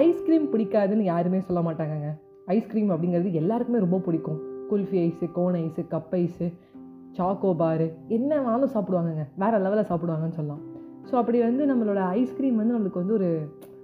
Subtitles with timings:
[0.00, 2.10] Ice cream பிடிக்காதுன்னு யாருமே சொல்ல மாட்டாங்கங்க.
[2.54, 4.38] ஐஸ்கிரீம் அப்படிங்கிறது எல்லாருக்குமே ரொம்ப பிடிக்கும்.
[4.70, 6.46] Kulfi ice cone ice cup ice
[7.16, 9.24] choco bar என்ன வேணாலும் சாப்பிடுவாங்கங்க.
[9.42, 10.62] வேறு லெவலில் சாப்பிடுவாங்கன்னு சொல்லலாம்.
[11.08, 13.28] ஸோ அப்படி வந்து நம்மளோட ஐஸ்கிரீம் வந்து நம்மளுக்கு வந்து ஒரு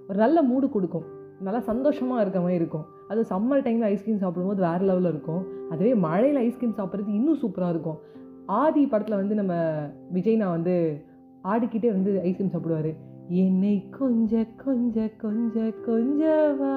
[0.09, 1.05] ஒரு நல்ல மூடு கொடுக்கும்.
[1.47, 2.85] நல்லா சந்தோஷமாக இருக்க மாதிரி இருக்கும்.
[3.11, 5.43] அது சம்மர் டைமில் ஐஸ்கிரீம் சாப்பிடும்போது வேறு லெவலில் இருக்கும்.
[5.71, 7.99] அதுவே மழையில் ஐஸ்கிரீம் சாப்பிட்றது இன்னும் சூப்பராக இருக்கும்.
[8.45, 9.53] ஆதி படத்தில் வந்து நம்ம
[10.13, 10.75] விஜய்னா வந்து
[11.43, 12.91] ஆடிக்கிட்டே வந்து ஐஸ்கிரீம் சாப்பிடுவார்.
[13.43, 15.55] என்னை கொஞ்ச கொஞ்ச கொஞ்ச
[15.87, 16.21] கொஞ்ச
[16.59, 16.75] வா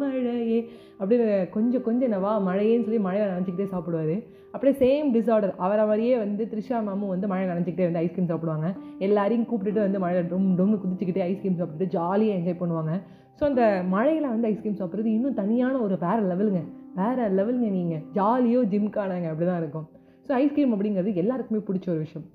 [0.00, 0.58] மழையே.
[1.00, 4.16] அப்படின்னு கொஞ்சம் கொஞ்சம் வா மழையேன்னு சொல்லி மழையை நினச்சிக்கிட்டே சாப்பிடுவார்.
[4.54, 8.68] அப்படியே சேம் டிஸார்டர் அவரை மாதிரியே வந்து த்ரிஷா மாமும் வந்து மழை நினச்சிக்கிட்டே வந்து ஐஸ்கிரீம் சாப்பிடுவாங்க.
[9.06, 12.94] எல்லாரையும் கூப்பிட்டுட்டு வந்து மழை டொம் டொம்னு குதிச்சுக்கிட்டே ஐஸ்கிரீம் சாப்பிட்டுட்டு ஜாலியாக என்ஜாய் பண்ணுவாங்க.
[13.38, 13.62] ஸோ அந்த
[13.94, 16.62] மழையில் வந்து ஐஸ்கிரீம் சாப்பிட்றது இன்னும் தனியான ஒரு வேறு லெவலுங்க
[17.00, 19.88] வேறு லெவலுங்க நீங்கள் ஜாலியோ ஜிம்கானாங்க அப்படி தான் இருக்கும்.
[20.26, 22.26] ஸோ ஐஸ்கிரீம் அப்படிங்கிறது எல்லாருக்குமே பிடிச்ச ஒரு விஷயம்.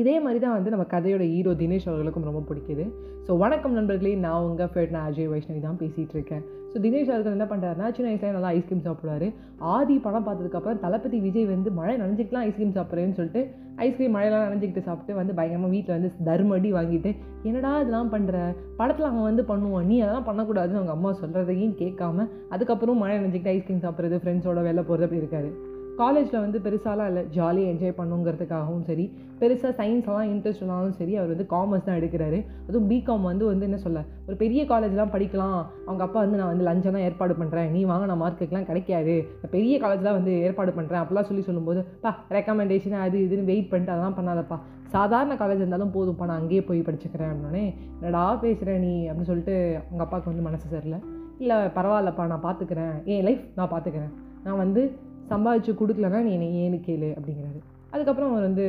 [0.00, 2.84] இதே மாதிரி தான் வந்து நம்ம கதையோட ஹீரோ தினேஷ் அவர்களுக்கும் ரொம்ப பிடிக்குது.
[3.26, 4.12] ஸோ வணக்கம் நண்பர்களே.
[4.24, 8.08] நான் உங்கள் ஃபேட் நான் அஜய் வைஷ்ணவி தான் பேசிகிட்டு இருக்கேன் ஸோ தினேஷ் அவர்கள் என்ன பண்ணுறாருனா சின்ன
[8.10, 9.26] வயசில் நல்லா ஐஸ்கிரீம் சாப்பிடுவாரு.
[9.74, 13.42] ஆதி படம் பார்த்ததுக்கப்புறம் தளபதி விஜய் வந்து மழை நனைஞ்சிக்கலாம் ஐஸ்கிரீம் சாப்பிட்றேன்னு சொல்லிட்டு
[13.86, 17.12] ஐஸ்கிரீம் மழையெல்லாம் நனைஞ்சிக்கிட்டு சாப்பிட்டு வந்து பயங்கரமாக வீட்டில் வந்து தர்மடி வாங்கிட்டு
[17.50, 18.40] என்னடா இதெல்லாம் பண்ணுற
[18.80, 19.86] படத்தில் அவன் வந்து பண்ணுவான்.
[19.90, 22.26] நீ அதெல்லாம் பண்ணக்கூடாதுன்னு அவங்க அம்மா சொல்கிறதையும் கேட்காம
[22.56, 25.52] அதுக்கப்புறம் மழை நனைஞ்சிக்கிட்டு ஐஸ்கிரீம் சாப்பிட்றது ஃப்ரெண்ட்ஸோட வெளில போகிறது அப்படி இருக்காரு.
[25.96, 29.04] காலேஜில் வந்து பெருசாலாம் இல்லை ஜாலியாக என்ஜாய் பண்ணுங்கிறதுக்காகவும் சரி
[29.40, 32.38] பெருசாக சயின்ஸ்லாம் இன்ட்ரெஸ்ட் இருந்தாலும் சரி அவர் வந்து காமர்ஸ் தான் எடுக்கிறாரு.
[32.68, 35.56] அதுவும் பிகாம் வந்து வந்து என்ன சொல்ல ஒரு பெரிய காலேஜ்லாம் படிக்கலாம்
[35.86, 39.14] அவங்க அப்பா வந்து நான் வந்து லஞ்சம் தான் ஏற்பாடு பண்ணுறேன் நீ வாங்கின மார்க்குக்கெலாம் கிடைக்காது
[39.50, 44.18] பெரிய காலேஜ்லாம் வந்து ஏற்பாடு பண்ணுறேன் அப்படிலாம் சொல்லி சொல்லும்போது பா ரெக்கமெண்டேஷன் அது இதுன்னு வெயிட் பண்ணிட்டு அதெல்லாம்
[44.18, 44.58] பண்ணாதப்பா.
[44.88, 47.64] சாதாரண காலேஜ் இருந்தாலும் போதும்ப்பா நான் அங்கேயே போய் படிச்சுக்கிறேன் அப்படின்னே
[48.00, 49.08] என்னடா பேசுகிறேன் நீ?
[49.08, 49.56] அப்படின்னு சொல்லிட்டு
[49.86, 51.00] அவங்க அப்பாவுக்கு வந்து மனசு சரியில்லை.
[51.38, 54.12] இல்லை பரவாயில்லப்பா நான் பார்த்துக்கிறேன் என் லைஃப் நான் பார்த்துக்கிறேன்
[54.44, 54.82] நான் வந்து
[55.30, 57.60] சம்பாதிச்சு கொடுக்கலன்னா நீ என்னை ஏன்னு கேளு அப்படிங்கிறாரு.
[57.94, 58.64] அதுக்கப்புறம் அவர் வந்து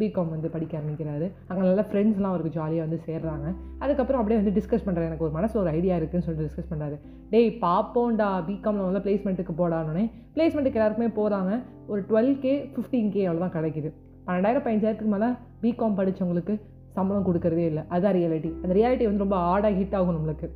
[0.00, 1.26] பிகாம் வந்து படிக்க ஆரம்பிக்கிறாரு.
[1.48, 3.46] அங்கே நல்லா ஃப்ரெண்ட்ஸ்லாம் அவருக்கு ஜாலியாக வந்து சேர்றாங்க.
[3.84, 6.96] அதுக்கப்புறம் அப்படியே வந்து டிஸ்கஸ் பண்ணுறாரு எனக்கு ஒரு மனசு ஒரு ஐடியா இருக்குன்னு சொல்லிட்டு டிஸ்கஸ் பண்ணுறாரு
[7.32, 10.04] டேய் பார்ப்போம்டா பிகாமில் வந்து பிளேஸ்மெண்ட்டுக்கு போடானோடனே
[10.36, 11.52] பிளேஸ்மெண்ட்டுக்கு எல்லாருக்குமே போகிறாங்க
[11.92, 13.90] ஒரு டுவெல் கே ஃபிஃப்டீன் கே அவ்வளோதான் கிடைக்குது.
[14.26, 15.30] பன்னெண்டாயிரம் பதினஞ்சாயிரத்துக்கு மேலே
[15.66, 16.56] பிகாம் படித்தவங்களுக்கு
[16.96, 17.82] சம்பளம் கொடுக்கறதே இல்லை.
[17.92, 20.48] அதுதான் ரியாலிட்டி அந்த ரியாலிட்டி வந்து ரொம்ப ஆடாக ஹிட் ஆகும் நம்மளுக்கு.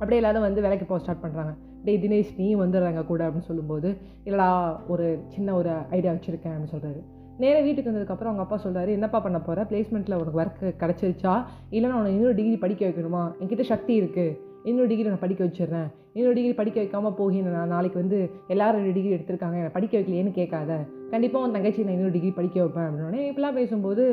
[0.00, 1.52] அப்படியே எல்லாரும் வந்து வேலைக்கு போக ஸ்டார்ட் பண்ணுறாங்க
[1.84, 7.00] டேய் தினேஷ் நீ வந்துடுறாங்க கூட அப்படின்னு சொல்லும்போது இல்லைடா ஒரு சின்ன ஒரு ஐடியா வச்சுருக்கேன் அப்படின்னு சொல்கிறாரு
[7.38, 11.44] நேராக வீட்டுக்கு வந்ததுக்கப்புறம் அவங்க அப்பா சொல்கிறாரு என்னப்பா பண்ண போகிற பிளேஸ்மெண்ட்டில் உனக்கு ஒர்க் கிடச்சிருச்சா?
[11.70, 13.22] இல்லைனா உனக்கு இன்னொரு டிகிரி படிக்க வைக்கணுமா?
[13.40, 15.88] என்கிட்ட சக்தி இருக்குது இன்னொரு டிகிரி நான் படிக்க வச்சிடுறேன்.
[16.12, 19.56] இன்னொரு டிகிரி படிக்க வைக்காமல் போகிறேன் நான் நாளைக்கு வந்து எல்லாரும் ரெண்டு டிகிரி எடுத்திருக்காங்க.
[19.60, 20.86] என்னை படிக்க வைக்கலையேன்னு கேட்காத.
[21.10, 24.04] கண்டிப்பாக உன் தங்கச்சி நான் இன்னொரு டிகிரி படிக்க வைப்பேன் அப்படின்னே இப்படிலாம் பேசும்போது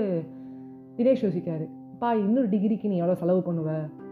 [0.98, 1.68] தினேஷ் யோசிக்காரு
[2.00, 3.70] பா இன்னொரு டிகிரிக்கு நீ எவ்வளோ செலவு பண்ணுவ?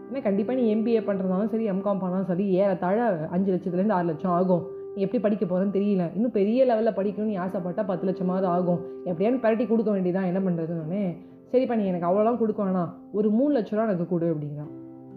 [0.08, 4.62] ஏன்னா கண்டிப்பாக நீ எம்பிஏ பண்ணுறதாலும் சரி எம்காம் பண்ணாலும் சரி ஏறத்தாழ அஞ்சு லட்சத்துலேருந்து ஆறு லட்சம் ஆகும்.
[4.94, 6.04] நீ எப்படி படிக்க போகிறேன்னு தெரியல.
[6.14, 8.80] இன்னும் பெரிய லெவலில் படிக்கணும்னு நீ ஆசைப்பட்டா பத்து லட்சமாவது ஆகும்.
[9.04, 11.02] எப்படியானு பரட்டி கொடுக்க வேண்டியதான் என்ன பண்ணுறதுன்னு
[11.52, 12.90] சரிப்பா நீ எனக்கு அவ்வளோலாம் கொடுக்க வேணாம்.
[13.12, 14.72] ஒரு மூணு லட்ச ரூபா எனக்கு கொடு அப்படிங்கிறான்.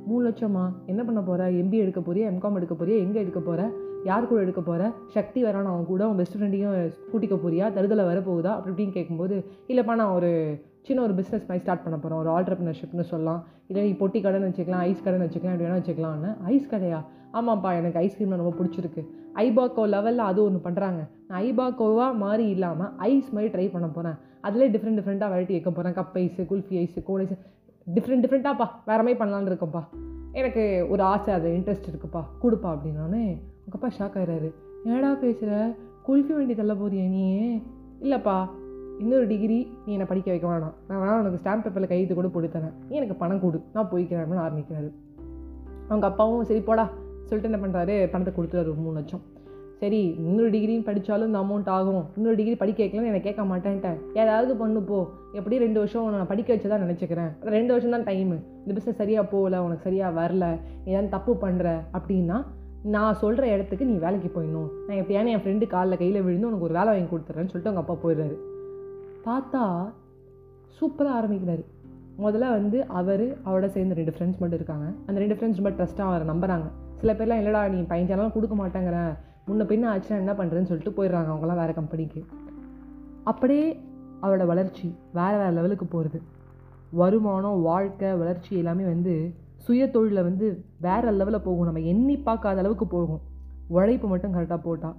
[0.07, 0.63] மூணு லட்சமா?
[0.91, 2.25] என்ன பண்ண போகிற எம்பி எடுக்க போறியா?
[2.31, 2.97] எம்காம் எடுக்க போறியா?
[3.05, 3.63] எங்கே எடுக்க போகிற
[4.09, 4.83] யார் கூட எடுக்க போகிற
[5.15, 6.01] சக்தி வரான் அவன் கூட?
[6.05, 6.75] அவன் பெஸ்ட் ஃப்ரெண்டையும்
[7.11, 7.65] கூட்டிக்க போறியா?
[7.77, 8.51] தருதலை வரப்போகுதா?
[8.57, 9.35] அப்படி இப்படின்னு கேட்கும்போது
[9.67, 10.31] இல்லைப்பா நான் ஒரு
[10.87, 13.41] சின்ன ஒரு பிஸ்னஸ் மாதிரி ஸ்டார்ட் பண்ண போகிறோம் ஒரு ஆல்டர்பிரினர்ஷிப்னு சொல்லலாம்.
[13.67, 16.31] இல்லை நீ பொட்டி கடைன்னு வச்சுக்கலாம் ஐஸ் கடைன்னு வச்சுக்கலாம் இப்படி வேணால் வச்சுக்கலாம்னு.
[16.53, 17.01] ஐஸ் கடையா?
[17.33, 19.01] ஆமாப்பா எனக்கு ஐஸ்கிரீம் ரொம்ப பிடிச்சிருக்கு.
[19.43, 24.17] ஐபாக்கோ லெவலில் அது ஒன்று பண்ணுறாங்க நான் ஐபாக்கோவாக மாதிரி இல்லாமல் ஐஸ் மாதிரி ட்ரை பண்ண போகிறேன்
[24.47, 27.35] அதிலே டிஃப்ரெண்ட் டிஃப்ரெண்ட்டாக வெரைட்டி வைக்க போகிறேன் cup ice kulfi ice cone ice
[27.93, 29.83] different டிஃப்ரெண்ட்டாப்பா வேறு மாதிரி பண்ணலான்னு இருக்கோம்ப்பா
[30.31, 32.23] எனக்கு ஒரு ஆசை அது இன்ட்ரெஸ்ட் இருக்குப்பா.
[32.41, 34.53] கொடுப்பா அப்படின்னானே உங்கள் அப்பா ஷாக் ஆகிறாரு
[34.85, 37.63] ஏடா பேசுகிற குளிக்க வேண்டி தள்ள போறியா நீயே?
[38.01, 38.49] இல்லைப்பா.
[38.99, 40.73] இன்னொரு டிகிரி நீ என்னை படிக்க வைக்க வேணாம்.
[40.87, 43.61] நான் வேணா உனக்கு ஸ்டாம்ப் பேப்பரில் கையெழுத்து கூட போட்டு நீ எனக்கு பணம் கொடு.
[43.73, 44.91] நான் போய்க்கிறேன் அப்படின்னு ஆரம்பிக்கிறாரு.
[45.85, 46.89] அவங்க அப்பாவும் சரி போடா.
[47.23, 49.21] சொல்லிட்டு என்ன பண்ணுறாரு பணத்தை கொடுத்துறாரு ஒரு மூணு லட்சம்.
[49.81, 52.03] சரி இன்னொரு டிகிரின்னு படித்தாலும் இந்த அமௌண்ட் ஆகும்.
[52.17, 53.95] இன்னொரு டிகிரி படிக்க வைக்கலன்னு எனக்கு கேட்க மாட்டேன்ட்டேன்.
[54.21, 54.99] ஏதாவது பண்ணு போ.
[55.37, 59.25] எப்படி ரெண்டு வருஷம் நான் படிக்க வச்சு தான் நினச்சிக்கிறேன் ரெண்டு வருஷம் தான் டைமு இந்த பிஸ்னஸ் சரியாக
[59.31, 60.45] போகல உனக்கு சரியாக வரல
[60.89, 61.67] ஏதாவது தப்பு பண்ணுற
[61.99, 62.37] அப்படின்னா
[62.95, 64.69] நான் சொல்கிற இடத்துக்கு நீ வேலைக்கு போயிடணும்.
[64.87, 67.97] நான் எப்படியான என் ஃப்ரெண்டு காலில் கையில் விழுந்து உனக்கு ஒரு வேலை வாங்கி கொடுத்துட்றேன்னு சொல்லிட்டு அவங்க அப்பா
[68.03, 68.37] போயிடுறாரு.
[69.27, 69.63] பார்த்தா
[70.77, 71.65] சூப்பராக ஆரம்பிக்கிறாரு.
[72.25, 74.87] முதல்ல வந்து அவர் அவரோட சேர்ந்து ரெண்டு ஃப்ரெண்ட்ஸ் மட்டும் இருக்காங்க.
[75.07, 76.69] அந்த ரெண்டு ஃப்ரெண்ட்ஸ் ரொம்ப ட்ரஸ்ட்டாக அவரை நம்புறாங்க.
[77.01, 79.13] சில பேர்லாம் இல்லைடா நீ பையன்ச்சாலும் கொடுக்க மாட்டேங்கிறேன்
[79.51, 82.25] முன்ன பின்ன ஆச்சுன்னா என்ன பண்ணுறேன்னு சொல்லிட்டு போயிடுறாங்க அவங்களாம் வேறு கம்பெனிக்கு
[83.23, 83.79] அப்படியே
[84.21, 86.21] அவரோட வளர்ச்சி வேறு வேறு லெவலுக்கு போகிறது
[86.91, 91.63] வருமானம் வாழ்க்கை வளர்ச்சி எல்லாமே வந்து சுய தொழிலில் வந்து வேறு லெவலில் போகும்.
[91.63, 93.21] நம்ம எண்ணி பார்க்காத அளவுக்கு போகும்.
[93.67, 94.95] உழைப்பு மட்டும் கரெக்டாக போட்டால்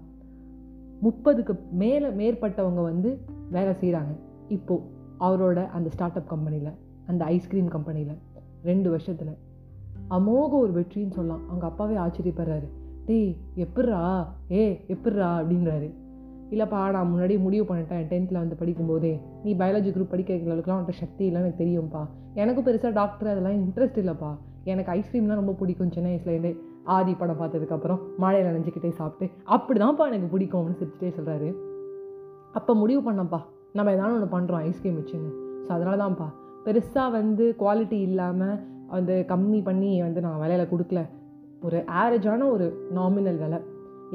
[1.02, 3.18] முப்பதுக்கு மேலே மேற்பட்டவங்க வந்து
[3.50, 4.12] வேலை செய்கிறாங்க
[4.48, 4.82] இப்போது
[5.20, 6.72] அவரோட அந்த ஸ்டார்ட் அப் கம்பெனியில்
[7.06, 8.18] அந்த ஐஸ்கிரீம் கம்பெனியில்
[8.64, 9.36] ரெண்டு வருஷத்தில்.
[10.10, 11.42] அமோக ஒரு வெற்றின்னு சொல்லலாம்.
[11.46, 12.68] அவங்க அப்பாவே ஆச்சரியப்படுறாரு.
[13.06, 14.00] டேய் எப்பட்றா?
[14.52, 15.28] ஏ எப்பிட்றா?
[15.38, 15.88] அப்படின்றாரு.
[16.50, 18.02] இல்லைப்பா நான் முன்னாடி முடிவு பண்ணிட்டேன்.
[18.10, 19.12] டென்த்தில் வந்து படிக்கும்போதே.
[19.44, 22.02] நீ பயாலஜி குரூப் படிக்க வைக்கிற அளவுக்குலாம் உன்ட்ட சக்தி இல்லைன்னு எனக்கு தெரியும்ப்பா
[22.34, 24.30] எனக்கும் பெருசாக டாக்டர் அதெல்லாம் இன்ட்ரெஸ்ட் இல்லைப்பா.
[24.64, 25.90] எனக்கு ஐஸ்கிரீம்லாம் ரொம்ப பிடிக்கும்.
[25.90, 26.52] சின்ன வயசுலேருந்தே
[26.84, 29.34] ஆதி படம் பார்த்ததுக்கப்புறம் மழையில் நினைஞ்சிக்கிட்டே சாப்பிட்டு.
[29.44, 31.48] அப்படி தான்ப்பா எனக்கு பிடிக்கும் அப்படின்னு சிரிச்சிட்டே சொல்கிறாரு
[32.52, 33.40] அப்போ முடிவு பண்ணப்பா.
[33.72, 35.30] நம்ம ஏதாவது ஒன்று பண்ணுறோம் ஐஸ்கிரீம் வச்சுன்னு.
[35.64, 36.28] ஸோ அதனால தான்ப்பா
[36.64, 38.56] பெருசாக வந்து குவாலிட்டி இல்லாமல்
[38.86, 41.02] வந்து கம்மி பண்ணி வந்து நான் விலையில் கொடுக்கல.
[41.66, 42.66] ஒரு ஆவரேஜான ஒரு
[42.98, 43.58] நாமினல் விலை.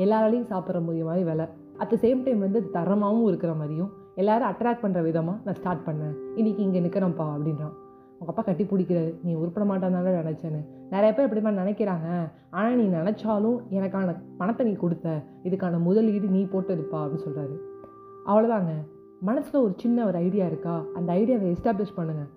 [0.03, 1.45] எல்லாராலையும் சாப்பிட்ற முடிய மாதிரி விலை.
[1.81, 3.91] அட் த சேம் டைம் வந்து தரமாகவும் இருக்கிற மாதிரியும்
[4.21, 6.15] எல்லாரும் அட்ராக்ட் பண்ணுற விதமாக நான் ஸ்டார்ட் பண்ணேன்.
[6.39, 7.75] இன்றைக்கி இங்கே நிற்கிறேன்ப்பா அப்படின்றான்.
[8.19, 10.61] உங்கள் அப்பா கட்டி பிடிக்கிறது நீ உருப்பட மாட்டாந்தானே நினச்சேன்னு.
[10.93, 12.07] நிறைய பேர் இப்படி மாதிரி நினைக்கிறாங்க.
[12.57, 15.07] ஆனால் நீ நினச்சாலும் எனக்கான பணத்தை நீ கொடுத்த.
[15.47, 17.57] இதுக்கான முதலீடு நீ போட்டதுப்பா அப்படின்னு சொல்கிறாரு
[18.29, 18.73] அவ்வளோதாங்க
[19.27, 20.73] மனசில் ஒரு சின்ன ஒரு ஐடியா இருக்கா?
[20.97, 22.31] அந்த ஐடியாவை எஸ்டாப்ளிஷ் பண்ணுங்கள்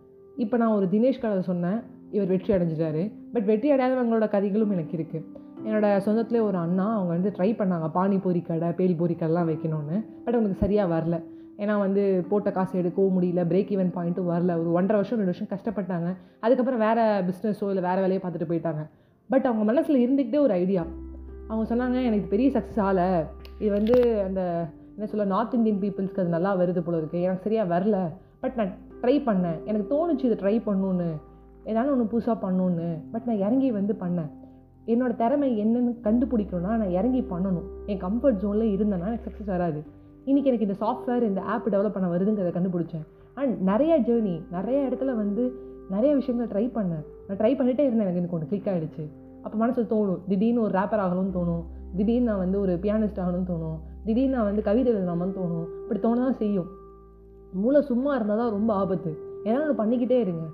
[0.44, 1.80] இப்போ நான் ஒரு தினேஷ் கதை சொன்னேன்.
[2.10, 3.02] இவர் வெற்றி அடைஞ்சிட்டாரு.
[3.32, 5.26] பட் வெற்றி அடையாதவங்களோட கதைகளும் எனக்கு இருக்குது
[5.66, 7.86] என்னோடய சொந்தத்தில் ஒரு அண்ணா அவங்க வந்து ட்ரை பண்ணாங்க.
[7.98, 9.96] பானிபூரி கடை பேல்பூரி கடைலாம் வைக்கணும்னு.
[10.24, 11.16] பட் அவங்களுக்கு சரியாக வரல.
[11.62, 13.42] ஏன்னா வந்து போட்ட காசு எடுக்கவும் முடியல.
[13.50, 14.52] பிரேக் ஈவன் பாயிண்ட்டும் வரல.
[14.60, 16.10] ஒரு ஒன்றரை வருஷம் ரெண்டு வருஷம் கஷ்டப்பட்டாங்க.
[16.40, 18.82] அதுக்கப்புறம் வேறு பிஸ்னஸோ இல்லை வேறு வேலையை பார்த்துட்டு போயிட்டாங்க.
[19.30, 20.84] பட் அவங்க மனசில் இருந்துக்கிட்டே ஒரு ஐடியா
[21.48, 23.08] அவங்க சொன்னாங்க எனக்கு பெரிய சக்ஸஸ் ஆகலை.
[23.58, 23.96] இது வந்து
[24.26, 24.42] அந்த
[24.94, 27.98] என்ன சொல்ல நார்த் இந்தியன் பீப்புள்ஸ்க்கு அது நல்லா வருது போல இருக்குது எனக்கு சரியாக வரல.
[28.40, 28.72] பட் நான்
[29.02, 29.58] ட்ரை பண்ணேன்.
[29.64, 31.08] எனக்கு தோணுச்சு இதை ட்ரை பண்ணணுன்னு
[31.64, 34.30] ஏதாவது ஒன்று புதுசாக பண்ணணுன்னு பட் நான் இறங்கி வந்து பண்ணேன்.
[34.86, 37.86] என்னோட திறமை என்னன்னு கண்டுபிடிக்கணும்னா நான் இறங்கி பண்ணணும்.
[37.86, 39.82] என் கம்ஃபர்ட் ஜோனில் இருந்தேன்னா எனக்கு சக்ஸஸ் வராது.
[40.26, 43.06] இன்றைக்கி எனக்கு இந்த சாஃப்ட்வேர் இந்த ஆப் டெவலப் பண்ண வருதுங்கிறத கண்டுபிடிச்சேன்.
[43.34, 45.52] அண்ட் நிறைய ஜேர்னி நிறைய இடத்துல வந்து
[45.90, 47.04] நிறைய விஷயங்கள் ட்ரை பண்ணேன்.
[47.28, 48.00] நான் ட்ரை பண்ணிகிட்டே இருந்தேன்.
[48.00, 49.08] எனக்கு எனக்கு ஒன்று கிளிக் ஆகிடுச்சு
[49.42, 51.64] அப்போ மனசு தோணும் திடீர்னு ஒரு ரேப்பர் ஆகணும்னு தோணும்.
[51.96, 53.78] திடீர்னு நான் வந்து ஒரு பியானிஸ்ட் ஆகணும்னு தோணும்.
[54.04, 55.88] திடீர்னு நான் வந்து கவிதை எழுதலாமான்னு தோணும்.
[55.88, 56.66] இப்படி தோணதான் செய்யும்.
[57.52, 59.18] மூளை சும்மா இருந்தால் தான் ரொம்ப ஆபத்து.
[59.44, 60.44] ஏன்னா ஒன்று பண்ணிக்கிட்டே இருங்க.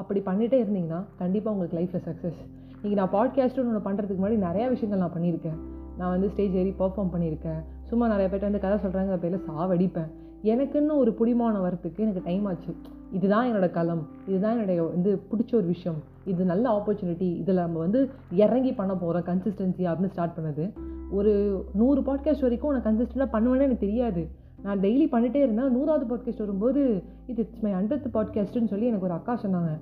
[0.00, 2.40] அப்படி பண்ணிகிட்டே இருந்தீங்கன்னா கண்டிப்பாக உங்களுக்கு லைஃப்பில் சக்ஸஸ்
[2.82, 5.58] இன்றைக்கி நான் பாட்காஸ்ட்டு ஒன்று பண்ணுறதுக்கு முன்னாடி நிறையா விஷயங்கள் நான் பண்ணியிருக்கேன்.
[5.98, 7.60] நான் வந்து ஸ்டேஜ் ஏறி பர்ஃபார்ம் பண்ணியிருக்கேன்.
[7.82, 10.10] சும்மா நிறைய பேர்ட்ட வந்து கதை சொல்கிறாங்க பேரில் சாவடிப்பேன்.
[10.44, 12.74] எனக்குன்னு ஒரு பிடிமானம் வரத்துக்கு எனக்கு டைம் ஆச்சு.
[13.12, 14.08] இதுதான் என்னோடய களம்.
[14.26, 15.98] இதுதான் என்னுடைய வந்து பிடிச்ச ஒரு விஷயம்.
[16.24, 20.72] இது நல்ல ஆப்பர்ச்சுனிட்டி இதில் நம்ம வந்து இறங்கி பண்ண போகிறோம் கன்சிஸ்டன்சி அப்படின்னு ஸ்டார்ட் பண்ணது.
[21.10, 21.32] ஒரு
[21.74, 24.28] நூறு பாட்காஸ்ட் வரைக்கும் நான் கன்சிஸ்டண்ட்டாக பண்ணுவேன்னு எனக்கு தெரியாது.
[24.62, 29.14] நான் டெய்லி பண்ணிகிட்டே இருந்தேன் நூறாவது பாட்காஸ்ட் வரும்போது இது இட்ஸ் மை ஹண்ட்ரட் பாட்காஸ்ட்டுன்னு சொல்லி எனக்கு ஒரு
[29.14, 29.72] அக்கா சொன்னாங்க.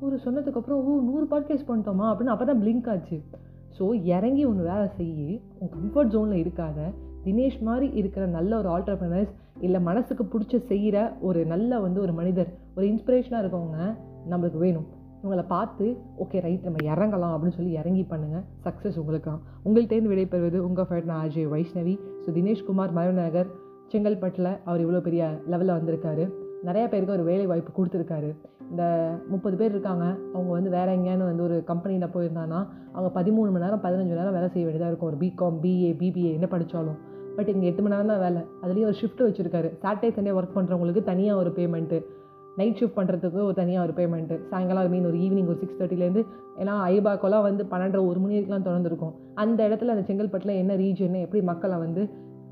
[0.00, 2.06] ஒரு சொன்னதுக்கப்புறம் ஓ நூறு பாட்காஸ்ட் பண்ணிட்டோமா?
[2.10, 3.22] அப்படின்னு அப்போ தான் பிளிங்க் ஆச்சு.
[3.78, 6.80] ஸோ இறங்கி ஒன்று வேலை செய்யி உன் கம்ஃபர்ட் ஜோனில் இருக்காத
[7.24, 12.50] தினேஷ் மாதிரி இருக்கிற நல்ல ஒரு ஆல்டர்பனர்ஸ் இல்லை மனசுக்கு பிடிச்ச செய்கிற ஒரு நல்ல வந்து ஒரு மனிதர்
[12.76, 13.96] ஒரு இன்ஸ்பிரேஷனாக இருக்கவங்க
[14.30, 14.86] நம்மளுக்கு வேணும்.
[15.22, 20.84] உங்களை பார்த்து ஓகே ரைட் நம்ம இறங்கலாம் அப்படின்னு சொல்லி இறங்கி பண்ணுங்கள் சக்ஸஸ் உங்களுக்காம் உங்கள்கிட்டேருந்து விடைபெறுவது உங்கள்
[20.88, 21.94] ஃபேட் நான் அஜய் வைஷ்ணவி.
[22.26, 23.46] ஸோ தினேஷ்குமார் மரநகர்
[23.92, 26.24] செங்கல்பட்டில் அவர் இவ்வளோ பெரிய லெவலில் வந்திருக்காரு.
[26.68, 28.30] நிறையா பேருக்கு ஒரு வேலை வாய்ப்பு கொடுத்துருக்காரு.
[28.70, 28.84] இந்த
[29.28, 30.04] முப்பது பேர் இருக்காங்க.
[30.34, 32.60] அவங்க வந்து வேறு எங்கேயானு வந்து ஒரு கம்பெனியில் போயிருந்தாங்கன்னா
[32.94, 35.10] அவங்க பதிமூணு மணி நேரம் பதினஞ்சு மணி நேரம் வேலை செய்ய வேண்டியதாக இருக்கும்.
[35.12, 36.98] ஒரு பிகாம் பிஏ பிபிஏ என்ன படித்தாலும்
[37.36, 38.42] பட் இங்கே எட்டு மணி நேரம் தான் வேலை.
[38.62, 39.70] அதுலேயும் ஒரு ஷிஃப்ட் வச்சுருக்காரு.
[39.82, 41.98] சாட்டர்டே சண்டே ஒர்க் பண்ணுறவங்களுக்கு தனியாக ஒரு பேமெண்ட்டு
[42.56, 46.22] நைட் ஷிஃப்ட் பண்ணுறதுக்கு ஒரு தனியாக ஒரு பேமெண்ட்டு சாயங்காலம் மீன் ஒரு ஈவினிங் ஒரு சிக்ஸ் தேர்ட்டிலேருந்து
[46.60, 49.14] ஏன்னா ஐபாக்கோலாம் வந்து பன்னெண்டரை ஒரு மணி வரைக்கும்லாம் திறந்துருக்கும்.
[49.34, 52.04] அந்த இடத்துல அந்த செங்கல்பட்டில் என்ன ரீஜன் எப்படி மக்களை வந்து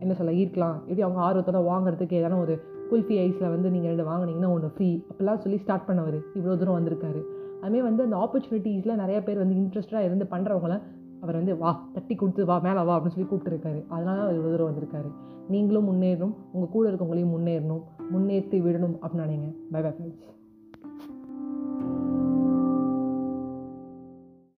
[0.04, 0.76] என்ன சொல்ல ஈர்க்கலாம்.
[0.88, 2.54] எப்படி அவங்க ஆர்வத்தோட வாங்குறதுக்கு ஏதாவது ஒரு
[2.90, 6.18] குல்ஃபி ஐஸில் வந்து நீங்கள் ரெண்டு வாங்கினீங்கன்னா ஒன்று ஃப்ரீ அப்படிலாம் சொல்லி ஸ்டார்ட் பண்ணவர்.
[6.38, 7.22] இவ்வளோ தூரம் வந்திருக்காரு.
[7.62, 10.76] அதுமாதிரி வந்து அந்த ஆப்பர்ச்சுனிட்டிஸில் நிறைய பேர் வந்து இன்ட்ரெஸ்டாக இருந்து பண்ணுறவங்கள
[11.24, 13.80] அவர் வந்து வா தட்டி கொடுத்து வா மேலே வா அப்படின்னு சொல்லி கூப்பிட்டுருக்காரு.
[13.88, 15.10] அதனால அவர் இவ்வளோ தூரம் வந்திருக்காரு.
[15.48, 16.34] நீங்களும் முன்னேறணும்.
[16.52, 17.82] உங்கள் கூட இருக்கவங்களையும் முன்னேறணும்.
[18.14, 19.50] முன்னேற்றி விடணும் அப்படின்னு நினைங்க.
[19.72, 20.20] By bye friends